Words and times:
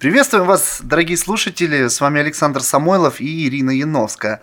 Приветствуем 0.00 0.46
вас, 0.46 0.80
дорогие 0.82 1.18
слушатели. 1.18 1.86
С 1.88 2.00
вами 2.00 2.20
Александр 2.20 2.62
Самойлов 2.62 3.20
и 3.20 3.46
Ирина 3.46 3.70
Яновская. 3.70 4.40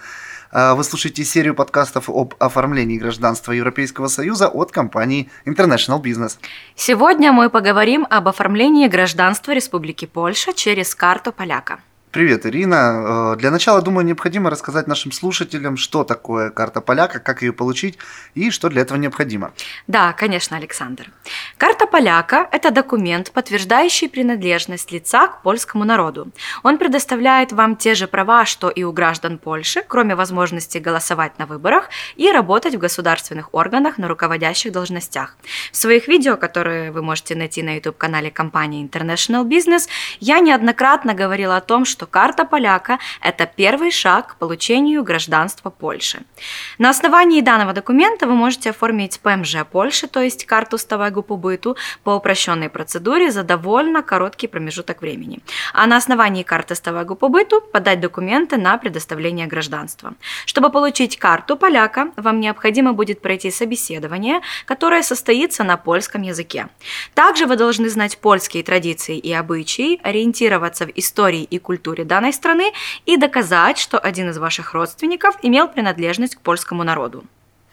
А, 0.52 0.76
вы 0.76 0.84
слушаете 0.84 1.24
серию 1.24 1.56
подкастов 1.56 2.12
об 2.12 2.36
оформлении 2.38 3.00
гражданства 3.00 3.54
Европейского 3.54 4.08
Союза 4.08 4.50
от 4.50 4.72
компании 4.72 5.32
International 5.48 6.00
Business. 6.00 6.38
Сегодня 6.76 7.32
мы 7.32 7.50
поговорим 7.50 8.06
об 8.08 8.28
оформлении 8.28 8.88
гражданства 8.88 9.52
Республики 9.52 10.06
Польша 10.06 10.54
через 10.54 10.94
карту 10.94 11.32
поляка. 11.32 11.80
Привет, 12.12 12.46
Ирина. 12.46 13.34
Э, 13.34 13.36
для 13.38 13.52
начала, 13.52 13.82
думаю, 13.82 14.06
необходимо 14.06 14.50
рассказать 14.50 14.88
нашим 14.88 15.12
слушателям, 15.12 15.76
что 15.76 16.06
такое 16.06 16.52
карта 16.52 16.80
поляка, 16.80 17.20
как 17.20 17.42
ее 17.42 17.52
получить 17.52 17.98
и 18.34 18.50
что 18.50 18.70
для 18.70 18.84
этого 18.84 18.98
необходимо. 18.98 19.52
Да, 19.88 20.14
конечно, 20.14 20.56
Александр. 20.56 21.12
Карта 21.58 21.86
поляка– 21.86 22.48
это 22.52 22.72
документ, 22.72 23.32
подтверждающий 23.32 24.08
принадлежность 24.08 24.90
лица 24.94 25.28
к 25.28 25.42
польскому 25.42 25.84
народу. 25.84 26.32
Он 26.64 26.78
предоставляет 26.78 27.52
вам 27.52 27.76
те 27.76 27.94
же 27.94 28.08
права, 28.08 28.46
что 28.46 28.70
и 28.70 28.84
у 28.84 28.94
граждан 28.94 29.38
Польши, 29.38 29.84
кроме 29.86 30.16
возможности 30.16 30.78
голосовать 30.78 31.38
на 31.40 31.46
выборах 31.46 31.90
и 32.16 32.32
работать 32.32 32.76
в 32.76 32.80
государственных 32.80 33.54
органах 33.54 33.98
на 33.98 34.08
руководящих 34.08 34.72
должностях. 34.72 35.36
В 35.74 35.78
своих 35.78 36.08
видео, 36.08 36.38
которые 36.38 36.92
вы 36.92 37.02
можете 37.02 37.36
найти 37.36 37.64
на 37.64 37.76
YouTube-канале 37.76 38.32
компании 38.32 38.88
International 38.88 39.44
Business, 39.44 39.90
я 40.22 40.40
неоднократно 40.40 41.14
говорила 41.14 41.58
о 41.58 41.62
том, 41.62 41.84
что 41.84 41.97
что 41.98 42.06
карта 42.06 42.46
поляка– 42.46 43.00
это 43.22 43.48
первый 43.48 43.90
шаг 43.90 44.28
к 44.28 44.36
получению 44.36 45.04
гражданства 45.04 45.72
Польши. 45.72 46.20
На 46.78 46.92
основании 46.92 47.42
данного 47.42 47.74
документа 47.74 48.28
вы 48.28 48.36
можете 48.36 48.70
оформить 48.70 49.20
ПМЖ 49.20 49.66
Польши, 49.72 50.08
то 50.08 50.22
есть 50.22 50.46
карту 50.46 50.78
стałego 50.78 51.24
побыту, 51.24 51.76
по 52.04 52.12
упрощенной 52.12 52.70
процедуре 52.70 53.32
за 53.32 53.42
довольно 53.42 54.04
короткий 54.04 54.48
промежуток 54.48 55.02
времени. 55.02 55.40
А 55.74 55.88
на 55.88 55.98
основании 55.98 56.44
карты 56.44 56.76
стałego 56.76 57.16
побыту 57.16 57.62
подать 57.74 58.00
документы 58.00 58.58
на 58.58 58.78
предоставление 58.78 59.48
гражданства. 59.48 60.14
Чтобы 60.46 60.70
получить 60.70 61.18
карту 61.18 61.58
поляка, 61.58 62.12
вам 62.16 62.40
необходимо 62.40 62.94
будет 62.94 63.22
пройти 63.22 63.50
собеседование, 63.50 64.42
которое 64.66 65.02
состоится 65.02 65.64
на 65.64 65.78
польском 65.78 66.22
языке. 66.22 66.68
Также 67.16 67.48
вы 67.48 67.56
должны 67.56 67.90
знать 67.90 68.20
польские 68.20 68.62
традиции 68.62 69.18
и 69.18 69.34
обычаи, 69.34 70.00
ориентироваться 70.04 70.86
в 70.86 70.92
истории 70.96 71.42
и 71.42 71.58
культуре 71.58 71.87
культуре 71.88 72.04
данной 72.04 72.34
страны 72.34 72.74
и 73.06 73.18
доказать, 73.18 73.78
что 73.78 73.98
один 73.98 74.30
из 74.30 74.38
ваших 74.38 74.74
родственников 74.74 75.38
имел 75.42 75.70
принадлежность 75.70 76.36
к 76.36 76.42
польскому 76.42 76.84
народу. 76.84 77.24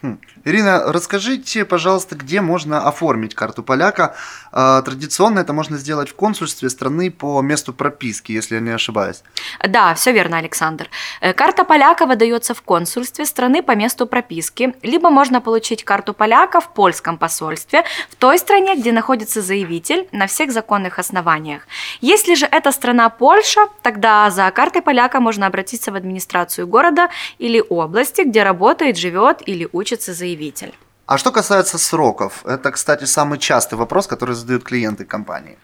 Хм. 0.01 0.19
Ирина, 0.43 0.83
расскажите, 0.93 1.65
пожалуйста, 1.65 2.15
где 2.15 2.41
можно 2.41 2.87
оформить 2.87 3.33
карту 3.33 3.63
поляка? 3.63 4.15
А, 4.51 4.81
традиционно 4.81 5.39
это 5.39 5.53
можно 5.53 5.77
сделать 5.77 6.09
в 6.09 6.15
консульстве 6.15 6.69
страны 6.69 7.09
по 7.09 7.41
месту 7.41 7.73
прописки, 7.73 8.31
если 8.31 8.55
я 8.55 8.61
не 8.61 8.71
ошибаюсь. 8.71 9.23
Да, 9.67 9.93
все 9.95 10.11
верно, 10.11 10.37
Александр. 10.37 10.89
Э, 11.21 11.33
карта 11.33 11.63
поляка 11.63 12.05
выдается 12.05 12.53
в 12.53 12.61
консульстве 12.61 13.25
страны 13.25 13.63
по 13.63 13.75
месту 13.75 14.05
прописки, 14.05 14.75
либо 14.83 15.09
можно 15.09 15.41
получить 15.41 15.83
карту 15.83 16.13
поляка 16.13 16.59
в 16.59 16.73
польском 16.73 17.17
посольстве 17.17 17.83
в 18.11 18.15
той 18.15 18.37
стране, 18.37 18.75
где 18.75 18.91
находится 18.91 19.41
заявитель 19.41 20.07
на 20.11 20.27
всех 20.27 20.51
законных 20.51 20.99
основаниях. 20.99 21.67
Если 22.07 22.35
же 22.35 22.45
это 22.45 22.71
страна 22.71 23.09
Польша, 23.09 23.61
тогда 23.81 24.29
за 24.29 24.51
картой 24.51 24.83
поляка 24.83 25.19
можно 25.19 25.47
обратиться 25.47 25.91
в 25.91 25.95
администрацию 25.95 26.67
города 26.67 27.09
или 27.39 27.63
области, 27.67 28.21
где 28.21 28.43
работает, 28.43 28.95
живет 28.95 29.41
или 29.47 29.67
учится 29.71 30.13
заявитель. 30.13 30.75
А 31.07 31.17
что 31.17 31.31
касается 31.31 31.79
сроков, 31.79 32.45
это, 32.45 32.69
кстати, 32.71 33.05
самый 33.05 33.39
частый 33.39 33.79
вопрос, 33.79 34.05
который 34.05 34.35
задают 34.35 34.63
клиенты 34.63 35.03
компании. 35.03 35.57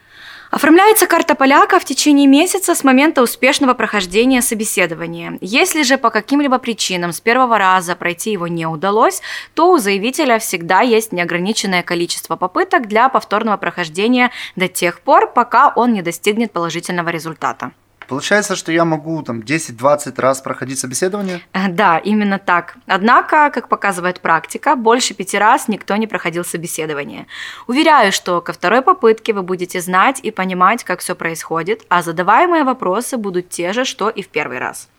Оформляется 0.52 1.08
карта 1.08 1.34
поляка 1.34 1.80
в 1.80 1.86
течение 1.86 2.28
месяца 2.28 2.76
с 2.76 2.84
момента 2.84 3.22
успешного 3.22 3.74
прохождения 3.74 4.42
собеседования. 4.42 5.38
Если 5.40 5.82
же 5.82 5.98
по 5.98 6.10
каким-либо 6.10 6.60
причинам 6.60 7.14
с 7.14 7.22
первого 7.22 7.58
раза 7.58 7.96
пройти 7.96 8.34
его 8.34 8.48
не 8.48 8.66
удалось, 8.66 9.22
то 9.54 9.72
у 9.72 9.78
заявителя 9.78 10.40
всегда 10.40 10.82
есть 10.82 11.14
неограниченное 11.14 11.84
количество 11.84 12.36
попыток 12.36 12.90
для 12.90 13.08
повторного 13.08 13.56
прохождения 13.56 14.32
до 14.58 14.68
тех 14.68 15.00
пор, 15.00 15.32
пока 15.32 15.72
он 15.74 15.94
не 15.94 16.02
достигнет 16.02 16.52
положительного 16.52 17.08
результата. 17.10 17.72
Получается, 18.12 18.58
что 18.58 18.74
я 18.74 18.84
могу 18.84 19.24
там 19.24 19.40
10-20 19.40 20.20
раз 20.20 20.42
проходить 20.42 20.78
собеседование? 20.78 21.40
Э, 21.54 21.70
да, 21.70 21.98
именно 21.98 22.40
так. 22.40 22.76
Однако, 22.86 23.50
как 23.54 23.70
показывает 23.70 24.20
практика, 24.20 24.76
больше 24.76 25.14
пяти 25.14 25.38
раз 25.38 25.70
никто 25.70 25.96
не 25.96 26.08
проходил 26.08 26.44
собеседование. 26.44 27.26
Уверяю, 27.68 28.12
что 28.12 28.42
ко 28.42 28.52
второй 28.52 28.82
попытке 28.82 29.32
вы 29.32 29.44
будете 29.44 29.80
знать 29.80 30.20
и 30.26 30.32
понимать, 30.32 30.84
как 30.84 31.00
все 31.00 31.16
происходит, 31.16 31.86
а 31.88 32.02
задаваемые 32.02 32.66
вопросы 32.66 33.16
будут 33.16 33.48
те 33.48 33.72
же, 33.72 33.86
что 33.86 34.10
и 34.10 34.22
в 34.22 34.28
первый 34.28 34.60
раз. 34.60 34.90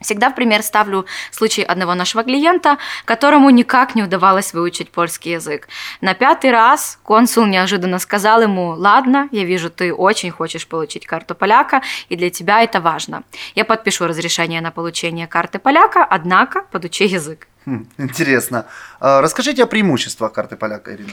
Всегда 0.00 0.30
в 0.30 0.34
пример 0.34 0.62
ставлю 0.62 1.06
случай 1.30 1.62
одного 1.62 1.94
нашего 1.94 2.22
клиента, 2.22 2.78
которому 3.04 3.50
никак 3.50 3.94
не 3.94 4.02
удавалось 4.02 4.52
выучить 4.52 4.90
польский 4.90 5.32
язык. 5.32 5.68
На 6.00 6.14
пятый 6.14 6.50
раз 6.50 6.98
консул 7.02 7.46
неожиданно 7.46 7.98
сказал 7.98 8.42
ему, 8.42 8.70
ладно, 8.70 9.28
я 9.32 9.44
вижу, 9.44 9.70
ты 9.70 9.92
очень 9.92 10.30
хочешь 10.30 10.66
получить 10.66 11.06
карту 11.06 11.34
поляка, 11.34 11.82
и 12.08 12.16
для 12.16 12.30
тебя 12.30 12.62
это 12.62 12.80
важно. 12.80 13.22
Я 13.54 13.64
подпишу 13.64 14.06
разрешение 14.06 14.60
на 14.60 14.70
получение 14.70 15.26
карты 15.26 15.58
поляка, 15.58 16.04
однако 16.04 16.62
подучи 16.70 17.04
язык. 17.04 17.48
Хм, 17.68 17.86
интересно. 17.98 18.64
А, 18.98 19.20
расскажите 19.20 19.62
о 19.62 19.66
преимуществах 19.66 20.32
карты 20.32 20.56
поляка, 20.56 20.94
Ирина. 20.94 21.10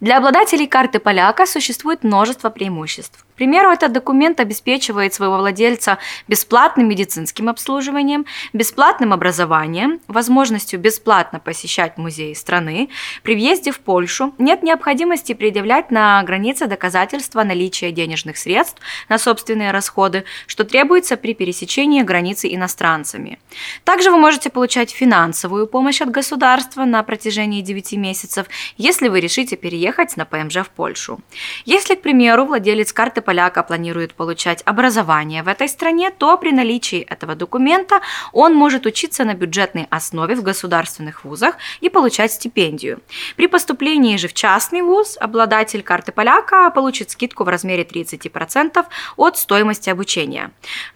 Для 0.00 0.18
обладателей 0.18 0.66
карты 0.66 0.98
поляка 0.98 1.46
существует 1.46 2.02
множество 2.02 2.50
преимуществ. 2.50 3.24
К 3.32 3.34
примеру, 3.36 3.70
этот 3.70 3.92
документ 3.92 4.40
обеспечивает 4.40 5.14
своего 5.14 5.36
владельца 5.36 5.98
бесплатным 6.26 6.88
медицинским 6.88 7.48
обслуживанием, 7.48 8.26
бесплатным 8.52 9.12
образованием, 9.12 10.00
возможностью 10.08 10.80
бесплатно 10.80 11.38
посещать 11.38 11.98
музеи 11.98 12.34
страны. 12.34 12.88
При 13.22 13.34
въезде 13.34 13.70
в 13.70 13.78
Польшу 13.78 14.34
нет 14.38 14.64
необходимости 14.64 15.34
предъявлять 15.34 15.92
на 15.92 16.22
границе 16.24 16.66
доказательства 16.66 17.44
наличия 17.44 17.92
денежных 17.92 18.38
средств 18.38 18.82
на 19.08 19.18
собственные 19.18 19.70
расходы, 19.70 20.24
что 20.48 20.64
требуется 20.64 21.16
при 21.16 21.34
пересечении 21.34 22.02
границы 22.02 22.52
иностранцами. 22.52 23.38
Также 23.84 24.10
вы 24.10 24.18
можете 24.18 24.50
получать 24.50 24.90
финансовую 24.90 25.68
помощь 25.68 25.91
от 26.00 26.10
государства 26.10 26.84
на 26.84 27.02
протяжении 27.02 27.60
9 27.60 27.92
месяцев, 27.92 28.46
если 28.76 29.08
вы 29.08 29.20
решите 29.20 29.56
переехать 29.56 30.16
на 30.16 30.24
ПМЖ 30.24 30.58
в 30.58 30.70
Польшу. 30.70 31.20
Если, 31.64 31.94
к 31.94 32.02
примеру, 32.02 32.46
владелец 32.46 32.92
карты 32.92 33.20
поляка 33.20 33.62
планирует 33.62 34.14
получать 34.14 34.62
образование 34.64 35.42
в 35.42 35.48
этой 35.48 35.68
стране, 35.68 36.10
то 36.10 36.36
при 36.38 36.52
наличии 36.52 37.00
этого 37.00 37.34
документа 37.34 38.00
он 38.32 38.54
может 38.54 38.86
учиться 38.86 39.24
на 39.24 39.34
бюджетной 39.34 39.86
основе 39.90 40.34
в 40.34 40.42
государственных 40.42 41.24
вузах 41.24 41.56
и 41.80 41.88
получать 41.88 42.32
стипендию. 42.32 43.00
При 43.36 43.46
поступлении 43.46 44.16
же 44.16 44.28
в 44.28 44.32
частный 44.32 44.82
вуз 44.82 45.16
обладатель 45.20 45.82
карты 45.82 46.12
поляка 46.12 46.70
получит 46.70 47.10
скидку 47.10 47.44
в 47.44 47.48
размере 47.48 47.84
30% 47.84 48.84
от 49.16 49.38
стоимости 49.38 49.90
обучения. 49.90 50.50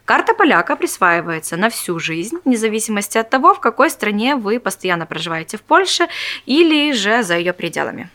Карта 0.05 0.35
поляка 0.35 0.77
присваивается 0.77 1.57
на 1.57 1.69
всю 1.69 1.99
жизнь, 1.99 2.39
вне 2.45 2.57
зависимости 2.57 3.19
от 3.19 3.29
того, 3.29 3.55
в 3.55 3.61
какой 3.61 3.91
стране 3.91 4.37
вы 4.37 4.61
постоянно 4.61 4.86
проживаете 5.07 5.57
в 5.57 5.63
Польше 5.63 6.09
или 6.47 6.93
же 6.93 7.23
за 7.23 7.37
ее 7.37 7.53
пределами. 7.53 8.09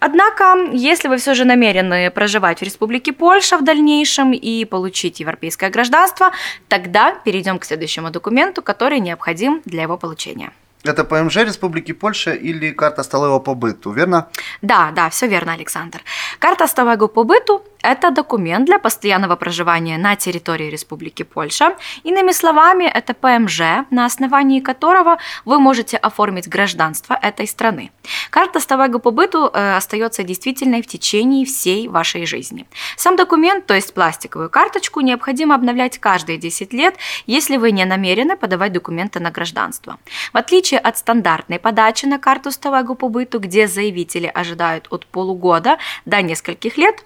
Однако, 0.00 0.56
если 0.72 1.08
вы 1.08 1.16
все 1.16 1.34
же 1.34 1.44
намерены 1.44 2.10
проживать 2.10 2.60
в 2.60 2.62
Республике 2.62 3.12
Польша 3.12 3.58
в 3.58 3.64
дальнейшем 3.64 4.32
и 4.32 4.64
получить 4.64 5.20
европейское 5.20 5.70
гражданство, 5.70 6.32
тогда 6.68 7.14
перейдем 7.24 7.58
к 7.58 7.64
следующему 7.64 8.10
документу, 8.10 8.62
который 8.62 9.00
необходим 9.00 9.62
для 9.64 9.82
его 9.82 9.96
получения. 9.96 10.50
Это 10.84 11.04
ПМЖ 11.04 11.36
Республики 11.36 11.92
Польша 11.92 12.32
или 12.32 12.72
карта 12.72 13.04
сталого 13.04 13.38
побыту, 13.38 13.92
верно? 13.92 14.26
Да, 14.62 14.90
да, 14.90 15.08
все 15.10 15.28
верно, 15.28 15.52
Александр. 15.52 16.00
Карта 16.40 16.66
сталого 16.66 17.06
побыту– 17.06 17.62
это 17.82 18.10
документ 18.10 18.66
для 18.66 18.78
постоянного 18.78 19.36
проживания 19.36 19.98
на 19.98 20.16
территории 20.16 20.70
Республики 20.70 21.22
Польша. 21.22 21.76
Иными 22.04 22.32
словами, 22.32 22.84
это 22.84 23.14
ПМЖ, 23.14 23.86
на 23.90 24.06
основании 24.06 24.60
которого 24.60 25.18
вы 25.44 25.58
можете 25.58 25.96
оформить 25.96 26.48
гражданство 26.48 27.18
этой 27.20 27.46
страны. 27.46 27.90
Карта 28.30 28.60
сталого 28.60 28.98
побыту 28.98 29.50
э, 29.52 29.76
остается 29.76 30.22
действительной 30.22 30.82
в 30.82 30.86
течение 30.86 31.44
всей 31.44 31.88
вашей 31.88 32.26
жизни. 32.26 32.66
Сам 32.96 33.16
документ, 33.16 33.66
то 33.66 33.74
есть 33.74 33.94
пластиковую 33.94 34.50
карточку, 34.50 35.00
необходимо 35.00 35.54
обновлять 35.54 35.98
каждые 35.98 36.38
10 36.38 36.72
лет, 36.72 36.96
если 37.26 37.56
вы 37.56 37.72
не 37.72 37.84
намерены 37.84 38.36
подавать 38.36 38.72
документы 38.72 39.20
на 39.20 39.30
гражданство. 39.30 39.98
В 40.32 40.36
отличие 40.36 40.80
от 40.80 40.98
стандартной 40.98 41.58
подачи 41.58 42.06
на 42.06 42.18
карту 42.18 42.50
сталого 42.50 42.94
побыту, 42.94 43.38
где 43.38 43.66
заявители 43.66 44.30
ожидают 44.32 44.86
от 44.90 45.06
полугода 45.06 45.78
до 46.04 46.22
нескольких 46.22 46.76
лет, 46.76 47.04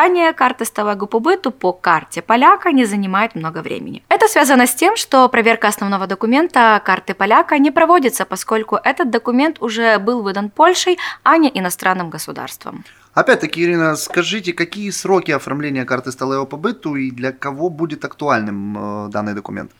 ожидание 0.00 0.32
карты 0.32 0.64
сталого 0.64 1.06
побыту 1.06 1.50
по 1.50 1.72
карте 1.72 2.22
поляка 2.22 2.72
не 2.72 2.86
занимает 2.86 3.34
много 3.34 3.62
времени. 3.62 4.02
Это 4.08 4.28
связано 4.28 4.66
с 4.66 4.74
тем, 4.74 4.96
что 4.96 5.28
проверка 5.28 5.68
основного 5.68 6.06
документа 6.06 6.80
карты 6.84 7.14
поляка 7.14 7.58
не 7.58 7.70
проводится, 7.70 8.24
поскольку 8.24 8.76
этот 8.76 9.10
документ 9.10 9.56
уже 9.60 9.98
был 9.98 10.22
выдан 10.22 10.50
Польшей, 10.50 10.98
а 11.22 11.36
не 11.36 11.50
иностранным 11.54 12.10
государством. 12.10 12.84
Опять-таки, 13.12 13.64
Ирина, 13.64 13.96
скажите, 13.96 14.52
какие 14.52 14.90
сроки 14.90 15.32
оформления 15.32 15.84
карты 15.84 16.12
сталого 16.12 16.44
побыту 16.44 16.94
и 16.94 17.10
для 17.10 17.32
кого 17.32 17.68
будет 17.68 18.04
актуальным 18.04 19.06
э, 19.06 19.08
данный 19.08 19.34
документ? 19.34 19.72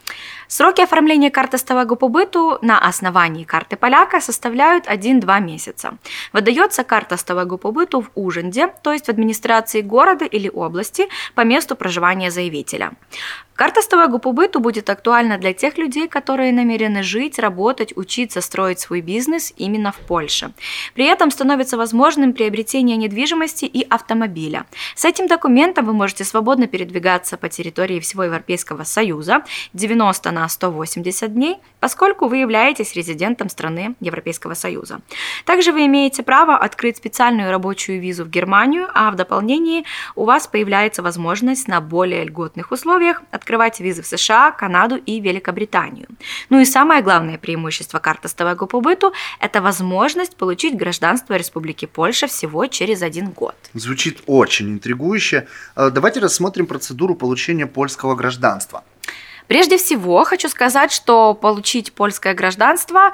Сроки 0.49 0.81
оформления 0.81 1.31
карты 1.31 1.57
сталого 1.57 1.95
побыту 1.95 2.59
на 2.61 2.81
основании 2.81 3.45
карты 3.45 3.77
поляка 3.77 4.21
составляют 4.21 4.89
1-2 4.89 5.41
месяца. 5.41 5.97
Выдается 6.33 6.83
карта 6.83 7.17
сталого 7.17 7.57
побыту 7.57 8.01
в 8.01 8.11
Ужинде, 8.17 8.67
то 8.83 8.93
есть 8.93 9.07
в 9.07 9.11
администрации 9.11 9.81
города 9.81 10.25
или 10.25 10.51
области 10.53 11.09
по 11.37 11.45
месту 11.45 11.77
проживания 11.77 12.33
заявителя. 12.33 12.91
Карта 13.55 13.83
сталого 13.83 14.19
побыту 14.19 14.59
будет 14.59 14.91
актуальна 14.91 15.37
для 15.37 15.53
тех 15.53 15.77
людей, 15.79 16.09
которые 16.09 16.51
намерены 16.51 17.03
жить, 17.03 17.39
работать, 17.39 17.95
учиться, 17.95 18.41
строить 18.41 18.81
свой 18.81 19.03
бизнес 19.03 19.53
именно 19.59 19.93
в 19.93 19.99
Польше. 19.99 20.53
При 20.95 21.05
этом 21.05 21.31
становится 21.31 21.77
возможным 21.77 22.33
приобретение 22.33 22.97
недвижимости 22.97 23.20
и 23.67 23.87
автомобиля. 23.89 24.67
С 24.95 25.05
этим 25.05 25.27
документом 25.27 25.87
вы 25.87 25.93
можете 25.93 26.25
свободно 26.25 26.67
передвигаться 26.67 27.37
по 27.37 27.49
территории 27.49 28.01
всего 28.01 28.25
Европейского 28.25 28.85
Союза 28.85 29.43
90 29.73 30.31
на 30.31 30.49
180 30.49 31.35
дней, 31.35 31.57
поскольку 31.81 32.29
вы 32.29 32.39
являетесь 32.39 32.95
резидентом 32.95 33.49
страны 33.49 33.95
Европейского 34.01 34.55
Союза. 34.55 35.01
Также 35.45 35.73
вы 35.73 35.87
имеете 35.87 36.23
право 36.23 36.57
открыть 36.57 36.97
специальную 36.97 37.51
рабочую 37.51 38.01
визу 38.01 38.25
в 38.25 38.31
Германию, 38.31 38.89
а 38.95 39.11
в 39.11 39.17
дополнении 39.17 39.85
у 40.15 40.25
вас 40.25 40.47
появляется 40.47 41.03
возможность 41.03 41.69
на 41.69 41.81
более 41.81 42.25
льготных 42.25 42.73
условиях 42.73 43.23
открывать 43.31 43.81
визы 43.81 44.03
в 44.03 44.07
США, 44.07 44.51
Канаду 44.51 44.97
и 44.97 45.21
Великобританию. 45.21 46.09
Ну 46.49 46.61
и 46.61 46.65
самое 46.65 47.03
главное 47.03 47.39
преимущество 47.39 47.99
карты 47.99 48.29
сталого 48.29 48.67
побыту– 48.67 49.13
это 49.41 49.61
возможность 49.61 50.37
получить 50.37 50.77
гражданство 50.77 51.35
Республики 51.35 51.87
Польша 51.87 52.27
всего 52.27 52.67
через 52.67 53.03
один 53.11 53.31
год. 53.31 53.55
Звучит 53.75 54.23
очень 54.27 54.71
интригующе. 54.71 55.47
Э, 55.77 55.91
давайте 55.91 56.21
рассмотрим 56.21 56.67
процедуру 56.67 57.15
получения 57.15 57.67
польского 57.67 58.15
гражданства. 58.15 58.83
Прежде 59.51 59.77
всего, 59.79 60.23
хочу 60.25 60.49
сказать, 60.49 60.93
что 60.93 61.35
получить 61.35 61.93
польское 61.93 62.35
гражданство 62.35 63.13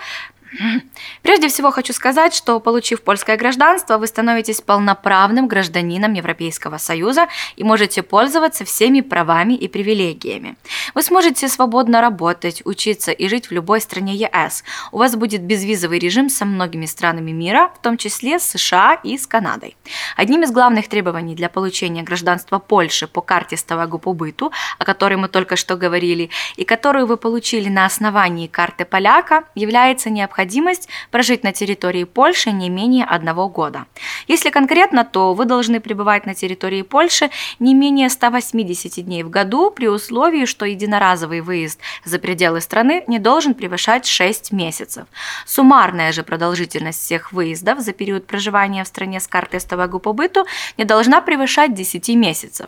Прежде 1.22 1.48
всего 1.48 1.70
хочу 1.70 1.92
сказать, 1.92 2.34
что 2.34 2.60
получив 2.60 3.02
польское 3.02 3.36
гражданство, 3.36 3.98
вы 3.98 4.06
становитесь 4.06 4.60
полноправным 4.60 5.48
гражданином 5.48 6.12
Европейского 6.14 6.78
Союза 6.78 7.26
и 7.56 7.64
можете 7.64 8.02
пользоваться 8.02 8.64
всеми 8.64 9.00
правами 9.00 9.54
и 9.54 9.68
привилегиями. 9.68 10.56
Вы 10.94 11.02
сможете 11.02 11.48
свободно 11.48 12.00
работать, 12.00 12.62
учиться 12.64 13.10
и 13.10 13.28
жить 13.28 13.48
в 13.48 13.52
любой 13.52 13.80
стране 13.80 14.14
ЕС. 14.14 14.64
У 14.92 14.98
вас 14.98 15.16
будет 15.16 15.42
безвизовый 15.42 15.98
режим 15.98 16.28
со 16.28 16.44
многими 16.44 16.86
странами 16.86 17.32
мира, 17.32 17.72
в 17.74 17.82
том 17.82 17.96
числе 17.96 18.38
с 18.38 18.44
США 18.44 19.00
и 19.02 19.18
с 19.18 19.26
Канадой. 19.26 19.76
Одним 20.16 20.44
из 20.44 20.52
главных 20.52 20.88
требований 20.88 21.34
для 21.34 21.48
получения 21.48 22.02
гражданства 22.02 22.58
Польши 22.58 23.06
по 23.08 23.20
карте 23.20 23.56
сталого 23.56 23.98
побыту, 23.98 24.52
о 24.78 24.84
которой 24.84 25.16
мы 25.16 25.28
только 25.28 25.56
что 25.56 25.76
говорили, 25.76 26.30
и 26.56 26.64
которую 26.64 27.06
вы 27.06 27.16
получили 27.16 27.68
на 27.68 27.84
основании 27.84 28.46
карты 28.46 28.84
поляка, 28.84 29.44
является 29.54 30.08
необходимость 30.08 30.36
необходимость 30.46 30.88
прожить 31.10 31.44
на 31.44 31.52
территории 31.52 32.04
Польши 32.04 32.50
не 32.52 32.70
менее 32.70 33.04
одного 33.04 33.48
года. 33.48 33.86
Если 34.28 34.50
конкретно, 34.50 35.04
то 35.04 35.34
вы 35.34 35.44
должны 35.44 35.80
пребывать 35.80 36.26
на 36.26 36.34
территории 36.34 36.82
Польши 36.82 37.30
не 37.58 37.74
менее 37.74 38.08
180 38.08 39.04
дней 39.04 39.22
в 39.22 39.30
году 39.30 39.70
при 39.70 39.88
условии, 39.88 40.46
что 40.46 40.66
единоразовый 40.66 41.40
выезд 41.40 41.80
за 42.04 42.18
пределы 42.18 42.60
страны 42.60 43.04
не 43.08 43.18
должен 43.18 43.54
превышать 43.54 44.06
6 44.06 44.52
месяцев. 44.52 45.06
Суммарная 45.46 46.12
же 46.12 46.22
продолжительность 46.22 47.00
всех 47.00 47.32
выездов 47.32 47.80
за 47.80 47.92
период 47.92 48.26
проживания 48.26 48.84
в 48.84 48.86
стране 48.86 49.20
с 49.20 49.26
картой 49.26 49.60
стового 49.60 49.98
побыту 49.98 50.46
не 50.78 50.84
должна 50.84 51.20
превышать 51.20 51.74
10 51.74 52.08
месяцев. 52.16 52.66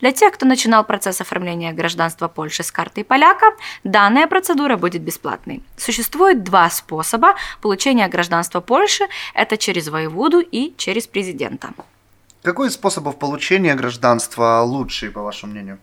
Для 0.00 0.12
тех, 0.12 0.32
кто 0.32 0.46
начинал 0.46 0.84
процесс 0.84 1.20
оформления 1.20 1.72
гражданства 1.72 2.28
Польши 2.28 2.62
с 2.62 2.72
картой 2.72 3.04
поляка, 3.04 3.46
данная 3.84 4.26
процедура 4.26 4.76
будет 4.76 5.02
бесплатной. 5.02 5.62
Существует 5.76 6.42
два 6.42 6.70
способа 6.70 7.09
способа 7.10 7.34
получения 7.60 8.08
гражданства 8.08 8.60
Польши– 8.60 9.04
это 9.34 9.56
через 9.56 9.88
воеводу 9.88 10.38
и 10.38 10.72
через 10.76 11.08
президента. 11.08 11.70
Какой 12.42 12.68
из 12.68 12.74
способов 12.74 13.18
получения 13.18 13.74
гражданства 13.74 14.62
лучший, 14.62 15.10
по 15.10 15.22
вашему 15.22 15.52
мнению? 15.52 15.78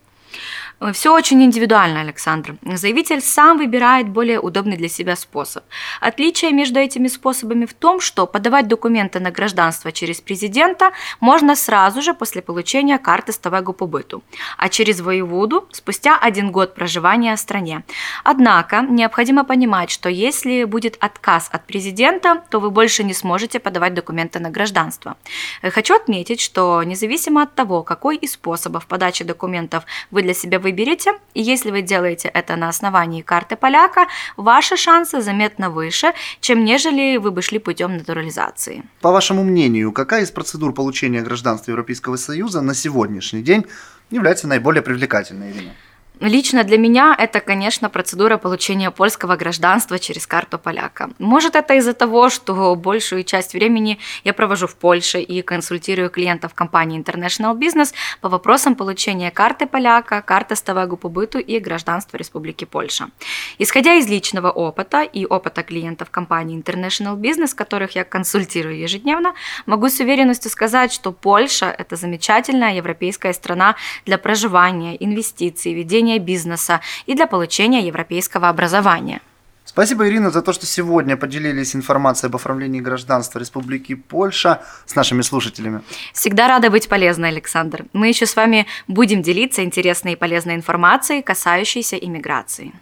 Все 0.92 1.12
очень 1.12 1.42
индивидуально, 1.42 2.00
Александр. 2.00 2.56
Заявитель 2.62 3.20
сам 3.20 3.58
выбирает 3.58 4.08
более 4.08 4.38
удобный 4.38 4.76
для 4.76 4.88
себя 4.88 5.16
способ. 5.16 5.64
Отличие 6.00 6.52
между 6.52 6.78
этими 6.78 7.08
способами 7.08 7.66
в 7.66 7.74
том, 7.74 8.00
что 8.00 8.26
подавать 8.26 8.68
документы 8.68 9.18
на 9.18 9.32
гражданство 9.32 9.90
через 9.90 10.20
президента 10.20 10.92
можно 11.18 11.56
сразу 11.56 12.00
же 12.00 12.14
после 12.14 12.42
получения 12.42 12.98
карты 12.98 13.32
стового 13.32 13.72
побыту, 13.72 14.22
а 14.56 14.68
через 14.68 15.00
воеводу 15.00 15.68
спустя 15.72 16.16
один 16.16 16.52
год 16.52 16.76
проживания 16.76 17.34
в 17.34 17.40
стране. 17.40 17.82
Однако 18.22 18.82
необходимо 18.82 19.44
понимать, 19.44 19.90
что 19.90 20.08
если 20.08 20.62
будет 20.62 20.96
отказ 21.00 21.48
от 21.50 21.66
президента, 21.66 22.44
то 22.50 22.60
вы 22.60 22.70
больше 22.70 23.02
не 23.02 23.14
сможете 23.14 23.58
подавать 23.58 23.94
документы 23.94 24.38
на 24.38 24.50
гражданство. 24.50 25.16
Хочу 25.60 25.96
отметить, 25.96 26.40
что 26.40 26.84
независимо 26.84 27.42
от 27.42 27.56
того, 27.56 27.82
какой 27.82 28.16
из 28.16 28.34
способов 28.34 28.86
подачи 28.86 29.24
документов 29.24 29.82
вы 30.12 30.22
для 30.22 30.34
себя 30.34 30.60
выберете, 30.68 31.12
и 31.34 31.42
если 31.42 31.70
вы 31.70 31.82
делаете 31.82 32.30
это 32.34 32.56
на 32.56 32.68
основании 32.68 33.22
карты 33.22 33.56
поляка, 33.56 34.06
ваши 34.36 34.76
шансы 34.76 35.20
заметно 35.20 35.70
выше, 35.70 36.12
чем 36.40 36.64
нежели 36.64 37.16
вы 37.16 37.30
бы 37.30 37.42
шли 37.42 37.58
путем 37.58 37.96
натурализации. 37.96 38.82
По 39.00 39.10
вашему 39.10 39.44
мнению, 39.44 39.92
какая 39.92 40.22
из 40.22 40.30
процедур 40.30 40.74
получения 40.74 41.22
гражданства 41.22 41.70
Европейского 41.70 42.16
Союза 42.16 42.60
на 42.60 42.74
сегодняшний 42.74 43.42
день 43.42 43.64
является 44.10 44.46
наиболее 44.46 44.82
привлекательной, 44.82 45.52
Ирина? 45.52 45.72
Лично 46.20 46.64
для 46.64 46.78
меня 46.78 47.14
это, 47.16 47.38
конечно, 47.38 47.88
процедура 47.88 48.38
получения 48.38 48.90
польского 48.90 49.36
гражданства 49.36 50.00
через 50.00 50.26
карту 50.26 50.58
поляка. 50.58 51.10
Может, 51.18 51.54
это 51.54 51.74
из-за 51.74 51.92
того, 51.92 52.28
что 52.28 52.74
большую 52.74 53.22
часть 53.22 53.54
времени 53.54 53.98
я 54.24 54.34
провожу 54.34 54.66
в 54.66 54.74
Польше 54.74 55.20
и 55.20 55.42
консультирую 55.42 56.10
клиентов 56.10 56.54
компании 56.54 57.00
International 57.00 57.56
Business 57.56 57.94
по 58.20 58.28
вопросам 58.28 58.74
получения 58.74 59.30
карты 59.30 59.66
поляка, 59.66 60.20
карты 60.22 60.56
стового 60.56 60.96
побыту 60.96 61.38
и 61.38 61.60
гражданства 61.60 62.16
Республики 62.16 62.64
Польша. 62.64 63.10
Исходя 63.58 63.94
из 63.94 64.08
личного 64.08 64.50
опыта 64.50 65.02
и 65.02 65.24
опыта 65.24 65.62
клиентов 65.62 66.10
компании 66.10 66.60
International 66.60 67.16
Business, 67.16 67.54
которых 67.54 67.94
я 67.94 68.02
консультирую 68.02 68.76
ежедневно, 68.76 69.34
могу 69.66 69.88
с 69.88 70.00
уверенностью 70.00 70.50
сказать, 70.50 70.92
что 70.92 71.12
Польша– 71.12 71.66
это 71.78 71.94
замечательная 71.94 72.74
европейская 72.74 73.32
страна 73.32 73.76
для 74.04 74.18
проживания, 74.18 74.96
инвестиций, 74.98 75.74
ведения 75.74 76.07
ведения 76.08 76.18
бизнеса 76.18 76.80
и 77.06 77.14
для 77.14 77.26
получения 77.26 77.86
европейского 77.86 78.48
образования. 78.48 79.20
Спасибо, 79.64 80.08
Ирина, 80.08 80.30
за 80.30 80.40
то, 80.40 80.52
что 80.52 80.64
сегодня 80.66 81.16
поделились 81.16 81.76
информацией 81.76 82.30
об 82.30 82.36
оформлении 82.36 82.80
гражданства 82.80 83.38
Республики 83.38 83.94
Польша 83.94 84.60
с 84.86 84.96
нашими 84.96 85.22
слушателями. 85.22 85.82
Всегда 86.14 86.48
рада 86.48 86.70
быть 86.70 86.88
полезной, 86.88 87.28
Александр. 87.28 87.84
Мы 87.92 88.08
еще 88.08 88.24
с 88.24 88.36
вами 88.36 88.66
будем 88.88 89.20
делиться 89.22 89.62
интересной 89.62 90.12
и 90.12 90.16
полезной 90.16 90.54
информацией, 90.54 91.22
касающейся 91.22 91.96
иммиграции. 91.96 92.72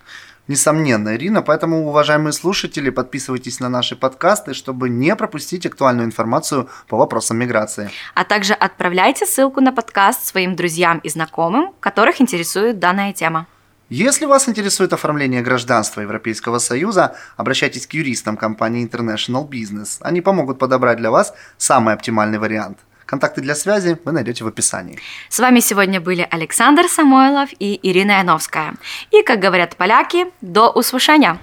Несомненно, 0.49 1.17
Ирина, 1.17 1.43
поэтому, 1.43 1.89
уважаемые 1.89 2.33
слушатели, 2.33 2.91
подписывайтесь 2.91 3.59
на 3.59 3.69
наши 3.69 3.97
подкасты, 3.97 4.55
чтобы 4.55 4.89
не 4.89 5.17
пропустить 5.17 5.67
актуальную 5.67 6.07
информацию 6.07 6.69
по 6.87 6.97
вопросам 6.97 7.39
миграции. 7.39 7.91
А 8.15 8.25
также 8.25 8.55
отправляйте 8.55 9.27
ссылку 9.27 9.61
на 9.61 9.73
подкаст 9.73 10.25
своим 10.25 10.55
друзьям 10.55 10.99
и 10.99 11.09
знакомым, 11.09 11.73
которых 11.81 12.21
интересует 12.21 12.79
данная 12.79 13.13
тема. 13.13 13.47
Если 13.89 14.27
вас 14.27 14.49
интересует 14.49 14.93
оформление 14.93 15.43
гражданства 15.43 16.01
Европейского 16.01 16.59
Союза, 16.59 17.17
обращайтесь 17.37 17.87
к 17.87 17.95
юристам 17.95 18.37
компании 18.37 18.89
International 18.89 19.49
Business. 19.49 19.99
Они 20.01 20.21
помогут 20.21 20.59
подобрать 20.59 20.99
для 20.99 21.11
вас 21.11 21.35
самый 21.57 21.95
оптимальный 21.95 22.39
вариант. 22.39 22.79
Контакты 23.07 23.41
для 23.41 23.55
связи 23.55 23.97
вы 24.05 24.13
найдете 24.13 24.45
в 24.45 24.49
описании. 24.49 24.99
С 25.29 25.39
вами 25.39 25.61
сегодня 25.61 26.01
были 26.01 26.27
Александр 26.31 26.89
Самойлов 26.89 27.51
и 27.59 27.79
Ирина 27.83 28.19
Яновская. 28.19 28.75
И, 29.13 29.23
как 29.23 29.39
говорят 29.39 29.77
поляки, 29.77 30.27
до 30.41 30.71
услышания! 30.71 31.39